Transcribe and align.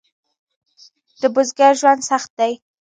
د 1.21 1.23
بزګر 1.33 1.73
ژوند 1.79 2.01
سخت 2.09 2.29
دی؟ 2.39 2.53